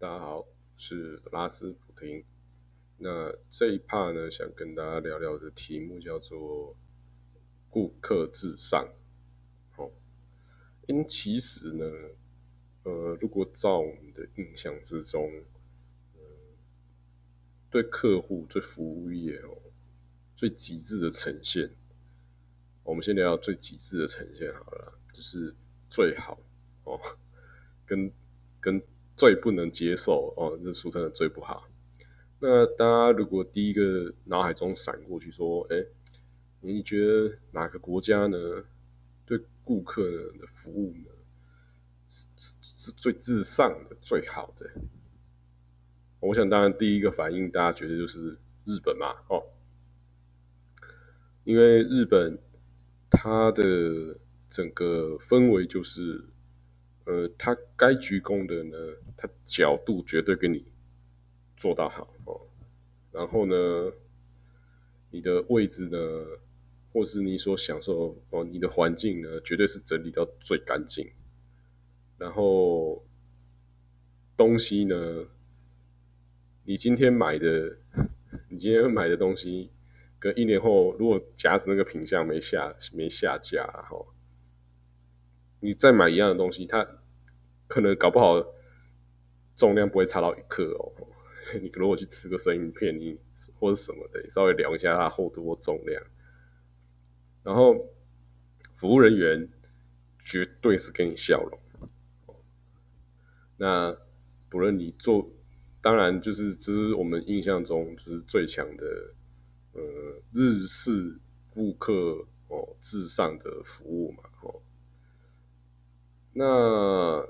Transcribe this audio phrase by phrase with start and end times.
[0.00, 0.46] 大家好，
[0.76, 2.24] 是拉斯普廷。
[2.96, 6.74] 那这一 part 呢，想跟大家聊聊的题目叫做
[7.68, 8.94] 顾客至上。
[9.72, 9.90] 好，
[10.88, 11.84] 因其实呢，
[12.84, 15.30] 呃，如果照我们的印象之中，
[16.14, 16.22] 呃，
[17.68, 19.54] 对客户、对服务业哦，
[20.34, 21.70] 最极致的呈现，
[22.84, 25.54] 我们先聊聊最极致的呈现好了，就是
[25.90, 26.40] 最好
[26.84, 26.98] 哦，
[27.84, 28.10] 跟
[28.58, 28.82] 跟
[29.20, 31.68] 最不能接受哦，这俗称的最不好。
[32.38, 35.76] 那大家如果第一个脑海中闪过去说，哎，
[36.62, 38.38] 你觉得哪个国家呢，
[39.26, 40.02] 对顾客
[40.40, 41.10] 的服务呢，
[42.08, 44.70] 是是是最至上的、最好的？
[46.20, 49.44] 我想，当然第一个反应，大家觉得就是日本嘛，哦，
[51.44, 52.38] 因为日本
[53.10, 54.16] 它的
[54.48, 56.24] 整个氛围就是，
[57.04, 58.76] 呃，它该鞠躬的呢，
[59.16, 60.64] 它角度绝对给你
[61.56, 62.40] 做到好哦。
[63.12, 63.92] 然后呢，
[65.10, 65.98] 你的位置呢，
[66.92, 71.10] 或是你所享受哦，你的环境呢，绝对是整理到最干净。
[72.18, 73.04] 然后
[74.36, 75.26] 东西呢，
[76.64, 77.78] 你今天买的，
[78.48, 79.70] 你今天买的东西，
[80.18, 83.96] 跟一年后如果夹子那个品相没下没下架哈，
[85.60, 86.86] 你再买一样的东西，它
[87.68, 88.44] 可能搞不好
[89.54, 90.92] 重量不会差到一克哦。
[91.60, 93.18] 你如果去吃个生鱼片，你
[93.58, 96.02] 或者什么的，稍微量一下它厚度或重量，
[97.42, 97.88] 然后
[98.76, 99.48] 服务人员
[100.22, 101.58] 绝对是给你笑容。
[103.56, 103.96] 那
[104.48, 105.30] 不论你做，
[105.80, 109.14] 当然就是这是我们印象中就是最强的，
[109.72, 109.80] 呃，
[110.32, 114.59] 日式顾客哦至上的服务嘛，哦，
[116.32, 117.26] 那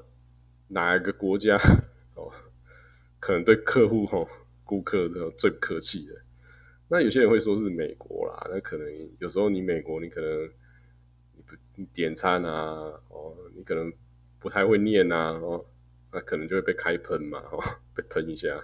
[0.68, 1.56] 哪一个国家
[2.14, 2.30] 哦？
[3.18, 4.26] 可能对客户吼、
[4.64, 6.14] 顾客这种最不客气的，
[6.88, 8.86] 那有些人会说是美国啦，那可能
[9.18, 10.44] 有时候你美国你可能
[11.36, 13.92] 你不你点餐啊，哦，你可能
[14.38, 15.66] 不太会念啊，哦，
[16.12, 17.62] 那可能就会被开喷嘛，哦，
[17.94, 18.58] 被喷一下，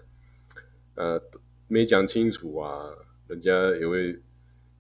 [0.95, 1.23] 呃，
[1.69, 2.91] 没讲清楚啊，
[3.29, 4.15] 人家也会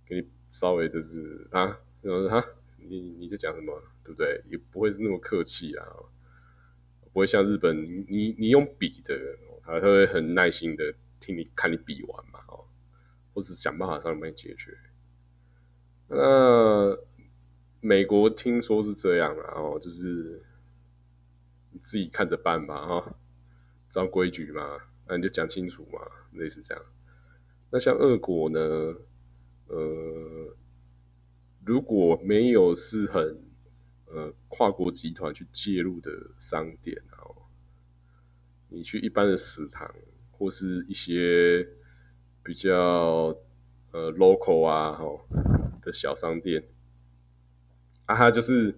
[0.06, 2.42] 给你稍微就是啊，然后哈，
[2.88, 4.42] 你你在讲什么，对不对？
[4.50, 5.86] 也不会是那么客气啊，
[7.12, 9.14] 不会像日本，你你用笔的。
[9.66, 12.66] 啊，他会很耐心的听你看你比完嘛，哦，
[13.34, 14.78] 或是想办法上面解决。
[16.06, 16.96] 那
[17.80, 20.40] 美国听说是这样啊，哦，就是
[21.72, 23.16] 你自己看着办吧，哈，
[23.88, 25.98] 照规矩嘛，那你就讲清楚嘛，
[26.34, 26.84] 类似这样。
[27.70, 28.60] 那像俄国呢，
[29.66, 30.45] 呃，
[31.66, 33.42] 如果没有是很
[34.06, 37.26] 呃跨国集团去介入的商店啊。
[38.68, 39.94] 你去一般的食堂，
[40.32, 41.66] 或是一些
[42.42, 43.36] 比较
[43.92, 45.26] 呃 local 啊吼
[45.80, 46.68] 的小商店，
[48.06, 48.76] 啊，他就是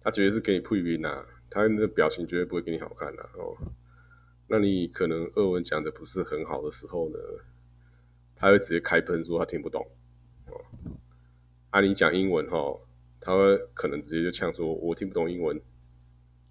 [0.00, 3.56] 他绝对是给你配音呐，他那个表情绝对不会给你好看的哦。
[4.48, 7.18] 那你可能俄文讲的不是很好的时候呢，
[8.34, 9.88] 他会直接开喷说他听不懂。
[11.72, 12.78] 啊，你讲英文哈，
[13.18, 15.58] 他会可能直接就呛说我听不懂英文，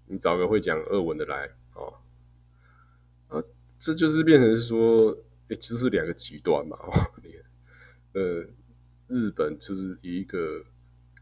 [0.08, 1.94] 你找个会讲俄文的来哦。
[3.28, 3.40] 啊，
[3.78, 5.16] 这就是变成是说，
[5.48, 6.92] 哎，其实是两个极端嘛，哦，
[8.14, 8.44] 呃，
[9.06, 10.64] 日本就是一个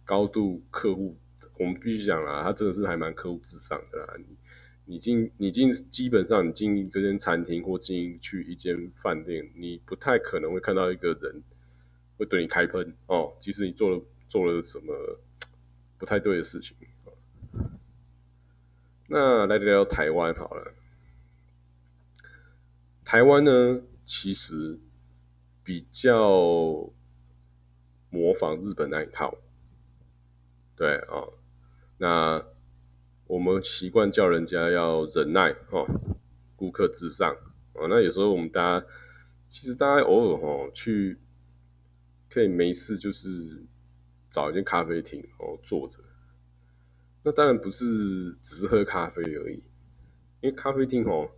[0.03, 1.19] 高度客户，
[1.59, 4.15] 我们必须讲啦，他真的是还蛮客户至上的啦。
[4.17, 4.25] 你
[4.87, 11.43] 你进你进，基本上你进一间餐厅或进去一间饭店，你不太可能会看到一个人
[12.21, 15.19] 会对你开喷哦，即使你做了做了什么
[15.97, 16.77] 不太对的事情。
[19.09, 20.75] 那来聊聊台湾好了。
[23.03, 24.79] 台湾呢，其实
[25.65, 26.93] 比较
[28.11, 29.39] 模仿日本那一套，
[30.77, 31.25] 对啊，
[31.97, 32.45] 那
[33.29, 35.87] 我们习惯叫人家要忍耐哦，
[36.55, 37.35] 顾客至上
[37.73, 37.89] 啊。
[37.89, 38.87] 那有时候我们大家，
[39.49, 41.19] 其实大家偶尔哦去，
[42.31, 43.65] 可以没事就是
[44.31, 45.99] 找一间咖啡厅哦坐着，
[47.25, 49.57] 那当然不是只是喝咖啡而已，
[50.41, 51.31] 因为咖啡厅哦。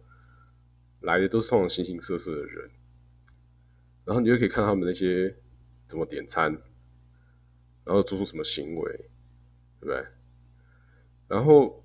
[1.05, 2.71] 来的都是那种形形色色的人，
[4.05, 5.37] 然后你就可以看他们那些
[5.89, 6.53] 怎么点餐，
[7.85, 8.93] 然后做出什么行为，
[9.81, 10.07] 对不对？
[11.27, 11.85] 然后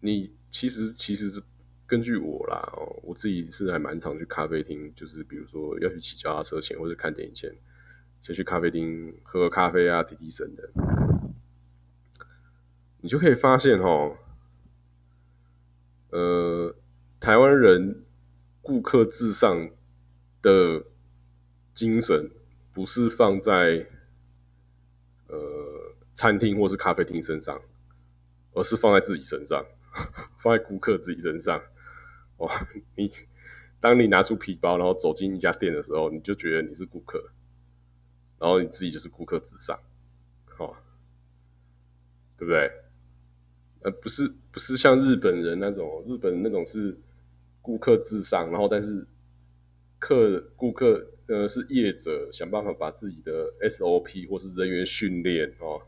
[0.00, 1.42] 你其实其实
[1.86, 7.50] 根据我啦，哦，我自己是还蛮常去咖啡厅，就是比如说要去骑脚踏车前或者看电影前，
[8.24, 10.70] 先去咖啡厅喝个咖啡啊，提提神的，
[13.02, 14.16] 你就可以发现哦，
[16.10, 16.74] 呃，
[17.20, 18.00] 台湾人。
[18.66, 19.68] 顾客至上
[20.40, 20.84] 的
[21.74, 22.30] 精神
[22.72, 23.90] 不是放在
[25.26, 27.60] 呃餐厅或是咖啡厅身上，
[28.54, 29.66] 而是放在自己身上，
[30.40, 31.62] 放在顾客自己身上。
[32.38, 32.66] 哇，
[32.96, 33.12] 你
[33.78, 37.32] 当你拿出皮包，然后走进一家店的时候，你就觉得你是顾客，
[38.38, 39.78] 然后你自己就是顾客至上，
[40.46, 40.76] 好，
[42.36, 42.70] 对不对？
[43.82, 46.96] 呃，不是，不是像日本人那种，日本那种是
[47.60, 49.06] 顾客至上，然后但是
[49.98, 55.80] 客顾客呃是业者想办法把自己的 SOP 或是人员训练哦，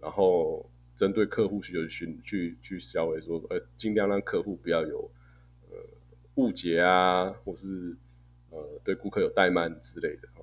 [0.00, 5.10] 然后针对客户需求训去去消费，说呃尽量让客户不要有
[5.70, 5.76] 呃
[6.36, 7.96] 误解啊，或是
[8.50, 10.41] 呃对顾客有怠慢之类的哦。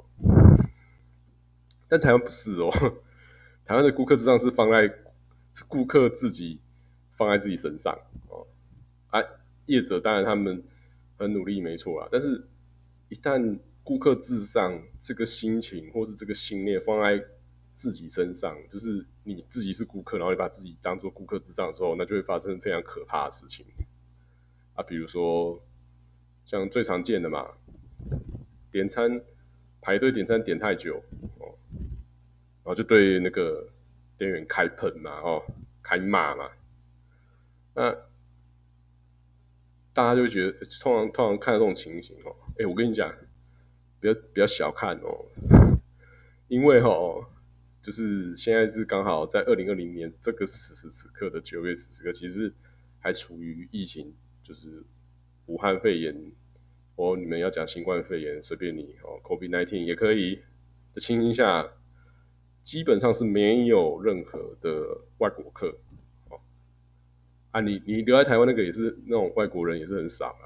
[1.89, 2.71] 但台湾不是哦，
[3.65, 4.89] 台湾的顾客至上是放在。
[5.51, 6.61] 是顾客自己
[7.11, 7.91] 放在自己身上
[8.27, 8.45] 哦，
[9.07, 9.19] 啊，
[9.65, 10.63] 业者当然他们
[11.17, 12.07] 很努力，没错啦。
[12.11, 12.47] 但是，
[13.09, 17.25] 一旦顾客至上这个心情或是这个信念放在
[17.73, 23.65] 自己身上，就是你自己是顾客，然后你把自己当做顾客至上的时候，那就会发生非常可怕的事情
[24.75, 24.83] 啊。
[24.83, 25.65] 比如说，
[26.45, 27.53] 像最常见的嘛，
[28.69, 29.19] 点餐
[29.81, 31.03] 排队点餐点太久，
[32.69, 33.67] 后就对那个。
[34.19, 35.41] 店员开喷嘛，哦，
[35.81, 36.51] 开骂嘛，
[37.73, 37.89] 那
[39.93, 43.09] 大家就觉得，通常通常看到这种情形哦，哎，我跟你讲，
[44.01, 45.25] 不要不要小看哦，
[46.49, 47.25] 因为哦，
[47.81, 52.53] 就是现在是刚好在二零二零年这个此时此刻的九月此时刻，其实
[52.99, 54.13] 还处于疫情，
[54.43, 54.83] 就是
[55.45, 56.33] 武汉肺炎，
[56.97, 60.41] 哦，你们要讲新冠肺炎，随便你哦，COVID nineteen 也可以
[60.93, 61.71] 的情形下。
[62.61, 65.75] 基本上是没有任何的外国客，
[66.29, 66.39] 哦，
[67.51, 70.45] 啊，你你留在台湾那个也是那种外国人也是很少啊，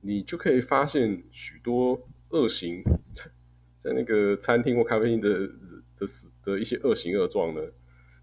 [0.00, 2.82] 你就可以发现许多恶行，
[3.12, 3.30] 在
[3.78, 5.46] 在那个餐厅或咖啡厅的
[5.94, 6.06] 的
[6.42, 7.60] 的一些恶行恶状呢，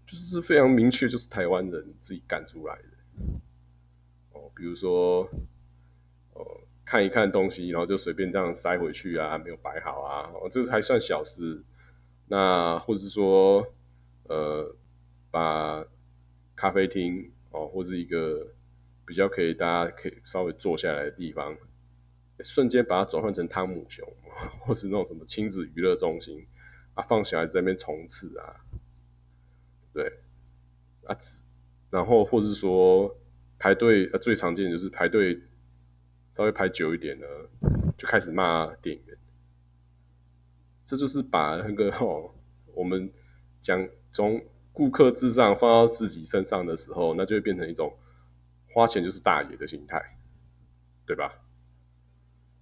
[0.06, 2.82] 就是非常明确，就是台湾人自己干出来的，
[4.32, 5.22] 哦，比如说，
[6.34, 6.44] 哦，
[6.84, 11.62] 看一看东西，然后就随便这样塞回去啊，没有摆好啊，这个还算小事。
[12.32, 13.66] 那或是说，
[14.28, 14.76] 呃，
[15.32, 15.84] 把
[16.54, 18.46] 咖啡厅哦，或是一个
[19.04, 21.56] 比较可以大家可以稍微坐下来的地方，
[22.38, 24.06] 瞬间把它转换成汤姆熊，
[24.60, 26.46] 或是那种什么亲子娱乐中心
[26.94, 28.60] 啊，放小孩子在那边冲刺啊，
[29.92, 30.20] 对，
[31.06, 31.16] 啊，
[31.90, 33.12] 然后或是说
[33.58, 35.36] 排队，呃，最常见的就是排队
[36.30, 37.26] 稍微排久一点呢，
[37.98, 39.16] 就开始骂店员。
[40.90, 42.34] 这就是把那个 哦，
[42.74, 43.08] 我们
[43.60, 47.96] 讲从顾客至上放到自己身上的时候，那就会变成一种
[48.72, 50.16] 花钱就是大爷的心态，
[51.06, 51.44] 对吧？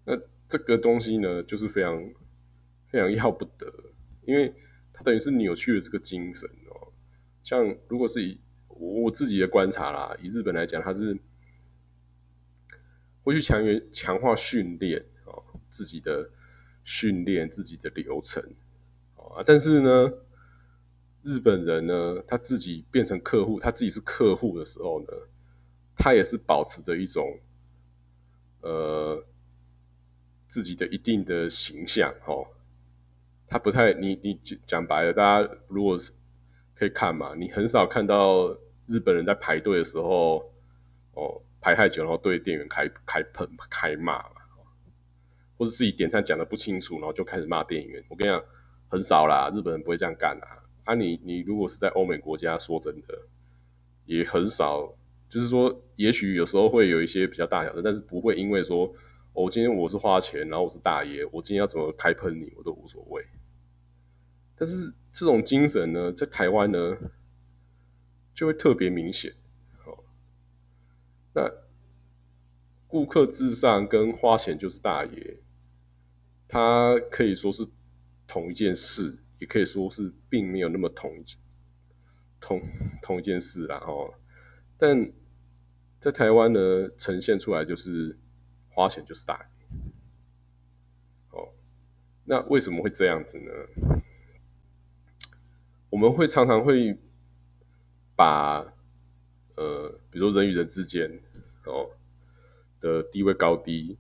[0.05, 0.15] 那
[0.47, 1.99] 这个东西呢，就是非常
[2.89, 3.67] 非常要不得，
[4.27, 4.53] 因为
[4.93, 6.93] 它等于是扭曲了这个精神哦。
[7.43, 8.39] 像如果是以
[8.69, 11.19] 我自己的观察啦，以日本来讲，它是
[13.23, 16.29] 会去强元强化训练哦自己的。
[16.89, 18.43] 训练自己的流程
[19.15, 20.11] 啊，但是呢，
[21.23, 25.09] 日本人呢，他自己变成客户，他自己是客户的时候呢，
[25.95, 27.41] 他也是保持着一种
[28.63, 29.23] 呃
[30.49, 32.47] 自己的一定的形象哦。
[33.47, 36.11] 他不太，你你讲白了，大家如果是
[36.75, 40.51] 可以看嘛，你很少看到日本人在排队的时候
[41.13, 44.25] 哦排太久，然后对店员开开喷开骂。
[45.59, 48.03] 或者自己点餐讲的不清楚，然后就开始骂店员。
[48.09, 48.43] 我跟你讲，
[48.89, 50.65] 很少啦，日本人不会这样干啊。
[50.85, 53.19] 啊，你你如果是在欧美国家，说真的，
[54.07, 54.95] 也很少。
[55.29, 58.91] 就是说，也许有时候会有一些比较大小的，但是不会因为说，
[59.35, 63.23] 我今天我是花钱，然后我是大爷，我今天要怎么开喷你，我都无所谓。
[64.57, 66.97] 但是这种精神呢，在台湾呢，
[68.33, 69.35] 就会特别明显。
[69.85, 70.03] 好，
[71.35, 71.53] 那
[72.87, 75.37] 顾客至上跟花钱就是大爷。
[76.49, 77.69] 它可以说是
[78.27, 81.23] 同一件事，也可以说是并没有那么同一
[82.41, 82.61] 同
[83.03, 84.15] 同一件事啦哦。
[84.79, 85.13] 但
[86.01, 88.19] 在台湾呢，呈现出来就是
[88.71, 89.79] 花钱就是大爷。
[91.31, 91.53] 哦，
[92.25, 94.03] 那为什么会这样子呢？
[95.91, 96.99] 我们会常常会
[98.15, 98.73] 把
[99.57, 101.21] 呃，比如说人与人之间
[101.65, 101.91] 哦
[102.79, 103.99] 的地位高低，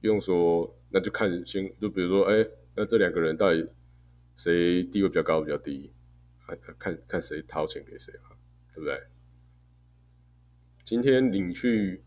[0.00, 0.74] 用说。
[0.90, 3.70] 那就看先，就比如说，哎，那这两个人到底
[4.36, 5.92] 谁地位比较高、比较低？
[6.46, 8.32] 看看看谁掏钱给谁啊，
[8.72, 9.02] 对不对？
[10.82, 12.00] 今天你去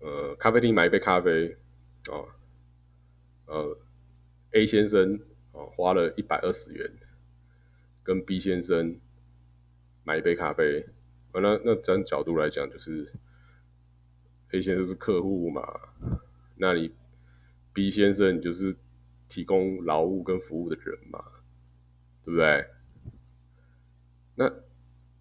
[0.00, 1.56] 呃，咖啡厅买一杯咖啡，
[2.08, 2.28] 哦，
[3.46, 3.78] 呃
[4.50, 5.20] ，A 先生
[5.52, 6.90] 哦花了一百二十元，
[8.02, 8.98] 跟 B 先生
[10.02, 10.84] 买一杯咖啡，
[11.32, 13.12] 那那从角度来讲，就是
[14.50, 15.62] A 先生是客户嘛，
[16.56, 16.90] 那你
[17.72, 18.76] B 先生就是
[19.28, 21.24] 提供劳务跟服务的人嘛，
[22.24, 22.66] 对不对？
[24.34, 24.52] 那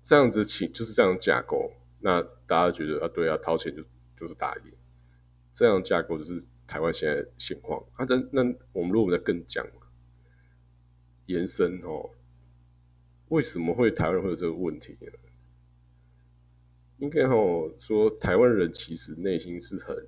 [0.01, 3.83] 这样子请就是这样架构，那大家觉得啊，对啊，掏钱就
[4.15, 4.73] 就是大爷，
[5.53, 8.05] 这样架构就是台湾现在现况啊。
[8.09, 9.65] 那那我们如果再更讲
[11.27, 12.09] 延伸哦，
[13.29, 15.07] 为什么会台湾会有这个问题呢？
[16.97, 20.07] 应该哦说台湾人其实内心是很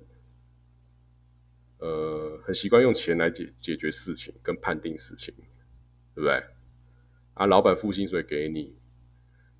[1.78, 5.34] 呃很习惯用钱来解解决事情跟判定事情，
[6.14, 6.42] 对不对？
[7.34, 8.76] 啊，老板付薪水给你。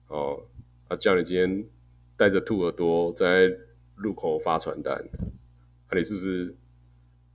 [0.09, 0.47] 哦，
[0.89, 1.67] 啊，叫你今天
[2.17, 3.51] 带着兔耳朵在
[3.97, 4.95] 路口发传单，
[5.89, 6.57] 啊，你是不是？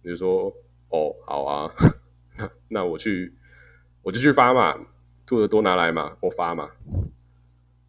[0.01, 0.55] 你就说，
[0.89, 1.73] 哦，好啊，
[2.37, 3.33] 那 那我去，
[4.01, 4.87] 我就去发嘛，
[5.25, 6.71] 兔耳朵拿来嘛，我发嘛，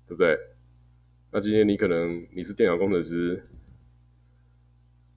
[0.07, 0.37] 对不对？
[1.31, 3.47] 那今天你可能你是电脑工程师，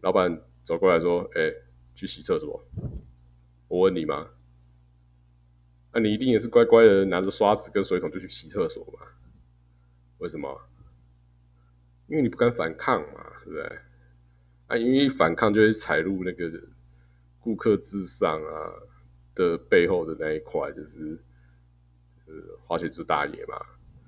[0.01, 1.53] 老板走过来说，哎，
[1.93, 2.63] 去洗厕所，
[3.67, 4.29] 我问你嘛，
[5.91, 9.07] 那你一定也是乖乖的拿着刷子跟水桶就去洗厕所嘛？
[10.19, 10.61] 为什么？
[12.07, 13.79] 因为你不敢反抗嘛，对不对？
[14.67, 16.49] 啊，因为反抗就会踩入那个
[17.39, 18.71] 顾客至上啊
[19.35, 21.21] 的背后的那一块，就是
[22.25, 23.55] 呃，花钱是大爷嘛，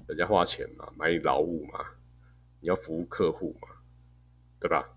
[0.07, 1.85] 人家花钱嘛，买你劳务嘛，
[2.61, 3.67] 你要服务客户嘛，
[4.59, 4.89] 对吧？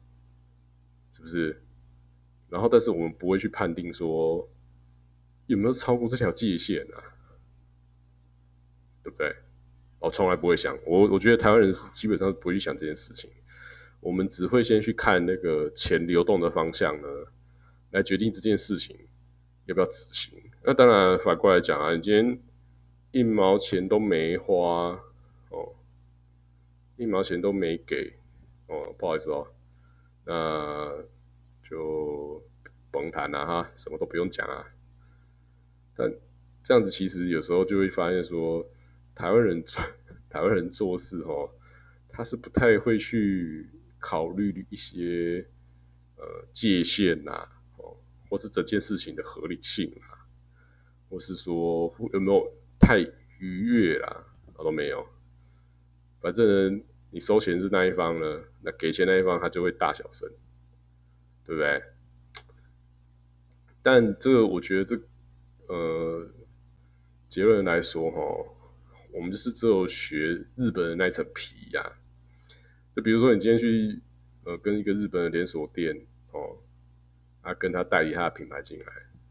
[1.18, 1.60] 是不是？
[2.48, 4.48] 然后，但是我们不会去判定说
[5.46, 7.02] 有没有超过这条界限啊，
[9.02, 9.34] 对不对？
[9.98, 13.28] 我从来不会想，我我觉得台湾人是基本上不会去想这件事情。
[14.00, 17.08] 我们只会先去看那个钱流动的方向呢，
[17.90, 18.96] 来决定这件事情
[19.66, 20.40] 要不要执行。
[20.62, 22.40] 那当然反过来讲啊，你今天
[23.10, 25.02] 一毛钱都没花
[25.50, 25.74] 哦，
[26.96, 28.14] 一毛钱都没给
[28.68, 29.48] 哦，不好意思哦，
[30.28, 31.02] 那
[31.62, 32.40] 就
[32.92, 34.64] 甭谈了哈，什么都不用讲啊。
[35.96, 36.14] 但
[36.62, 38.64] 这样子其实有时候就会发现说。
[39.14, 39.82] 台湾人做
[40.30, 41.50] 台湾人做事哦，
[42.08, 43.68] 他是不太会去
[43.98, 45.44] 考虑一些
[46.14, 47.96] 呃界限呐，哦，
[48.30, 50.22] 或是整件事情的合理性啊，
[51.10, 53.00] 或是说有没有太
[53.40, 54.24] 愉悦啦，
[54.56, 55.04] 都没有。
[56.20, 56.80] 反正
[57.10, 60.28] 你收钱是那一方呢，那给钱那一方他就会大小声，
[61.44, 61.82] 对不对？
[63.82, 65.00] 但这个我觉得这
[65.66, 66.30] 呃
[67.28, 68.54] 结论来说哈。
[69.10, 71.82] 我们就是只有学日本的那层皮呀，
[72.94, 74.00] 就比如说你今天去
[74.44, 76.58] 呃跟一个日本的连锁店哦，
[77.40, 78.86] 啊跟他代理他的品牌进来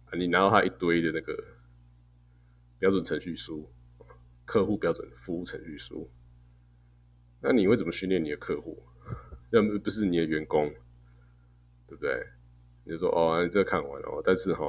[0.06, 1.42] 啊，你拿到他一堆的那个
[2.80, 3.72] 标准程序书、
[4.46, 6.10] 客户标准服务程序书，
[7.40, 8.84] 那你会怎么训练你的客户？
[9.52, 10.70] 要么不是你的员工，
[11.88, 12.28] 对不对？
[12.84, 14.66] 你就说哦，你这看完了，但是哈，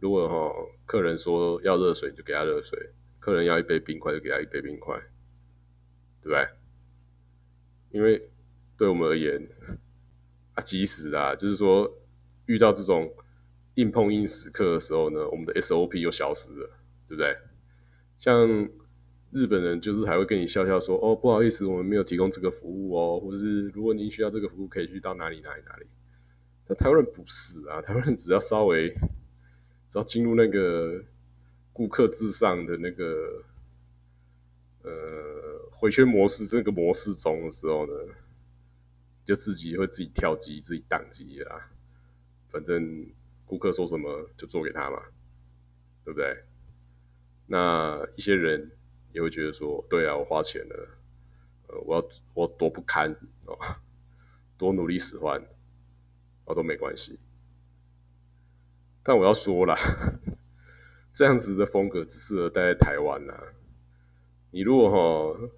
[0.00, 0.52] 如果哈
[0.86, 2.90] 客人说要热水，就给他热水。
[3.18, 4.96] 客人要一杯冰块，就给他一杯冰块，
[6.22, 6.48] 对不对？
[7.90, 8.30] 因为
[8.78, 9.46] 对我们而言，
[10.54, 11.98] 啊，即使啊，就是说
[12.46, 13.12] 遇到这种
[13.74, 16.70] 硬碰硬时刻的时候呢，我们的 SOP 又消失了，
[17.06, 17.36] 对不对？
[18.16, 18.68] 像
[19.32, 25.86] 日本人就是还会跟你笑笑说：“哦，不好意思，我们没有提供这个服务哦，或者是如果您需要这个服务，可以去到哪里哪里哪里。”
[26.66, 28.90] 但台湾人不是啊，台湾人只要稍微
[29.88, 31.04] 只要进入那个。
[31.72, 33.42] 顾客至上的那个
[34.82, 34.90] 呃
[35.70, 37.92] 回圈模式，这个模式中的时候呢，
[39.24, 41.70] 就自己会自己跳机、自己宕机啦。
[42.48, 43.06] 反正
[43.46, 45.00] 顾客说什么就做给他嘛，
[46.04, 46.44] 对不对？
[47.46, 48.72] 那一些人
[49.12, 50.88] 也会觉得说，对啊，我花钱了，
[51.68, 53.10] 呃，我要我多不堪
[53.46, 53.56] 哦，
[54.58, 55.42] 多努力使唤，
[56.44, 57.18] 哦都没关系。
[59.02, 59.76] 但我要说了。
[61.12, 63.34] 这样子的风格只适合待在台湾呐。
[64.52, 65.50] 你如果哈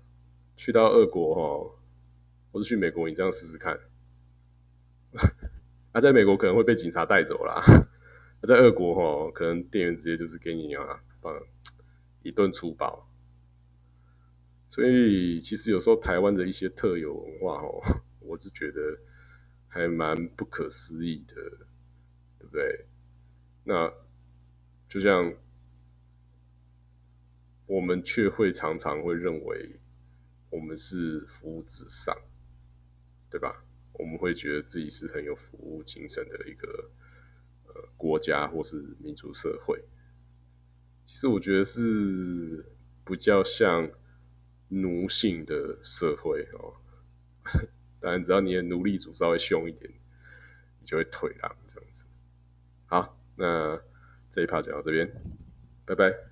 [0.57, 1.77] 去到俄国哈，
[2.51, 3.79] 或者去美国，你这样试试看。
[5.93, 7.63] 那 在美国可能会被警察带走啦。
[8.41, 11.39] 那在俄国哈，可能店员直接就是给你啊，放
[12.23, 13.07] 一顿粗暴。
[14.73, 17.79] 所以其实有时候台湾的一些特有文化哦，
[18.21, 18.81] 我是觉得
[19.69, 21.35] 还蛮不可思议的，
[22.39, 22.87] 对不对？
[23.65, 23.93] 那
[24.89, 25.35] 就像。
[27.67, 29.81] 我们却会常常会认为
[30.51, 32.15] 我们是服务至上，
[33.31, 33.65] 对吧？
[33.95, 36.91] 我们会觉得自己是很有服务精神的一个
[37.69, 39.83] 呃国家或是民族社会。
[41.07, 42.75] 其实我觉得是
[43.07, 43.89] 比较像
[44.81, 46.75] 奴性的社会哦。
[48.01, 49.89] 当然，只要你的奴隶主稍微凶一点，
[50.81, 52.05] 你就会退让这样子。
[52.87, 53.81] 好，那
[54.31, 55.09] 这一趴讲到这边，
[55.85, 56.32] 拜拜。